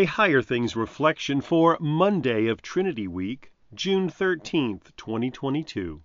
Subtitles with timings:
[0.00, 6.00] A Higher Things reflection for Monday of Trinity Week, June 13th, 2022.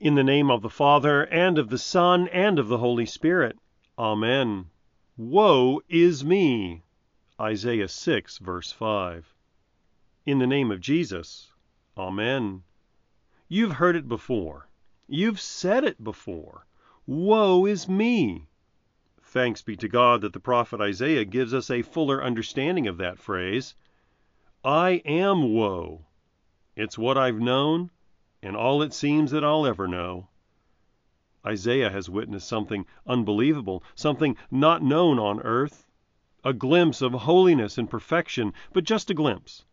[0.00, 3.56] In the name of the Father, and of the Son, and of the Holy Spirit.
[3.96, 4.64] Amen.
[5.16, 6.82] Woe is me.
[7.40, 9.32] Isaiah 6, verse 5.
[10.24, 11.52] In the name of Jesus.
[11.96, 12.64] Amen.
[13.46, 14.68] You've heard it before.
[15.06, 16.66] You've said it before.
[17.06, 18.45] Woe is me.
[19.36, 23.18] Thanks be to God that the prophet Isaiah gives us a fuller understanding of that
[23.18, 23.74] phrase.
[24.64, 26.06] I am woe.
[26.74, 27.90] It's what I've known,
[28.42, 30.30] and all it seems that I'll ever know.
[31.44, 35.86] Isaiah has witnessed something unbelievable, something not known on earth,
[36.42, 39.66] a glimpse of holiness and perfection, but just a glimpse.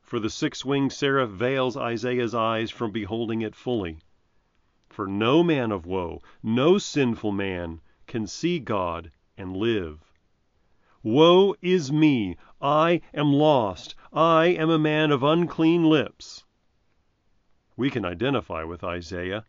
[0.00, 3.98] For the six winged seraph veils Isaiah's eyes from beholding it fully.
[4.88, 10.12] For no man of woe, no sinful man, can see God and live.
[11.00, 12.36] Woe is me!
[12.60, 13.94] I am lost.
[14.12, 16.44] I am a man of unclean lips.
[17.76, 19.44] We can identify with Isaiah,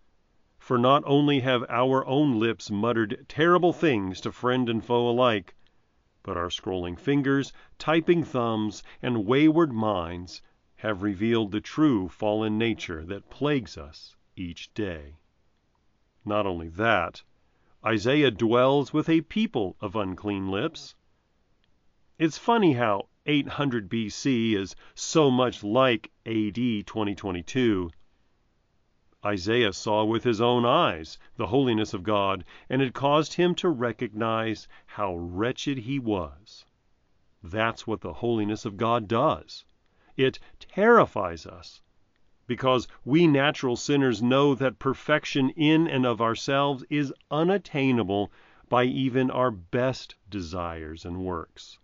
[0.59, 5.55] for not only have our own lips muttered terrible things to friend and foe alike,
[6.21, 10.43] but our scrolling fingers, typing thumbs, and wayward minds
[10.75, 15.15] have revealed the true fallen nature that plagues us each day.
[16.23, 17.23] Not only that,
[17.83, 20.93] Isaiah dwells with a people of unclean lips.
[22.19, 27.89] It's funny how 800 BC is so much like AD 2022.
[29.25, 33.69] Isaiah saw with his own eyes the holiness of God, and it caused him to
[33.69, 36.65] recognize how wretched he was.
[37.41, 39.65] That's what the holiness of God does.
[40.15, 41.81] It terrifies us
[42.47, 48.31] because we natural sinners know that perfection in and of ourselves is unattainable
[48.67, 51.77] by even our best desires and works.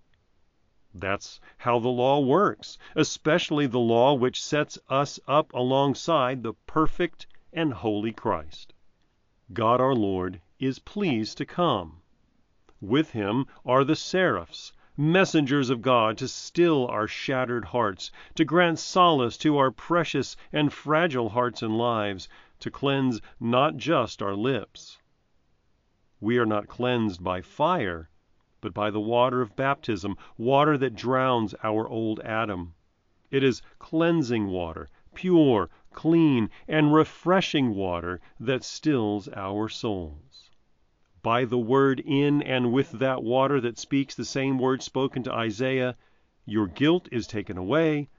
[0.93, 7.27] That's how the law works, especially the law which sets us up alongside the perfect
[7.53, 8.73] and holy Christ.
[9.53, 12.01] God our Lord is pleased to come.
[12.81, 18.79] With him are the seraphs, messengers of God to still our shattered hearts, to grant
[18.79, 22.27] solace to our precious and fragile hearts and lives,
[22.59, 24.97] to cleanse not just our lips.
[26.19, 28.09] We are not cleansed by fire
[28.59, 32.73] but by the water of baptism, water that drowns our old Adam.
[33.29, 40.26] It is cleansing water, pure, clean, and refreshing water that stills our souls.
[41.21, 45.33] By the word in and with that water that speaks the same word spoken to
[45.33, 45.95] Isaiah,
[46.45, 48.09] your guilt is taken away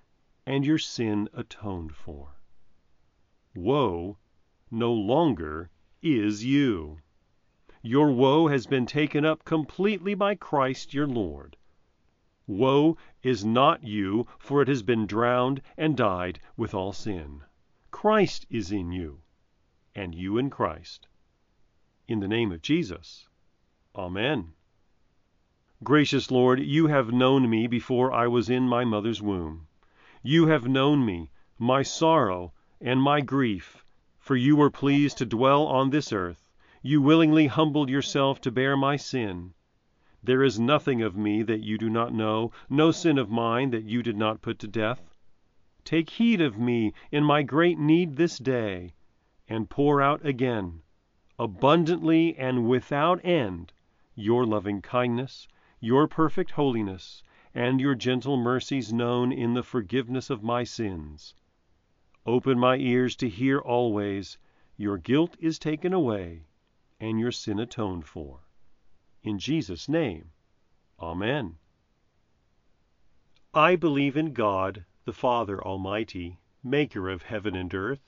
[0.46, 2.36] and your sin atoned for.
[3.54, 4.18] Woe
[4.70, 5.70] no longer
[6.02, 7.00] is you.
[7.82, 11.56] Your woe has been taken up completely by Christ your Lord.
[12.46, 17.42] Woe is not you, for it has been drowned and died with all sin.
[17.90, 19.20] Christ is in you,
[19.94, 21.07] and you in Christ.
[22.08, 23.28] In the name of Jesus.
[23.94, 24.54] Amen.
[25.84, 29.68] Gracious Lord, you have known me before I was in my mother's womb.
[30.22, 33.84] You have known me, my sorrow and my grief,
[34.18, 36.48] for you were pleased to dwell on this earth
[36.82, 39.52] you willingly humbled yourself to bear my sin.
[40.22, 43.84] There is nothing of me that you do not know, no sin of mine that
[43.84, 45.14] you did not put to death.
[45.84, 48.94] Take heed of me in my great need this day,
[49.48, 50.82] and pour out again,
[51.38, 53.72] abundantly and without end,
[54.14, 55.46] your loving kindness,
[55.80, 57.22] your perfect holiness,
[57.54, 61.34] and your gentle mercies known in the forgiveness of my sins.
[62.26, 64.38] Open my ears to hear always,
[64.76, 66.46] your guilt is taken away
[67.00, 68.40] and your sin atoned for.
[69.22, 70.32] In Jesus' name,
[71.00, 71.56] Amen.
[73.54, 78.07] I believe in God, the Father Almighty, maker of heaven and earth,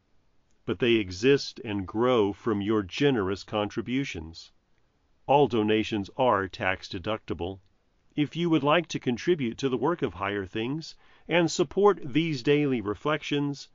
[0.63, 4.51] but they exist and grow from your generous contributions.
[5.25, 7.61] All donations are tax deductible.
[8.15, 10.95] If you would like to contribute to the work of Higher Things
[11.27, 13.69] and support these daily reflections,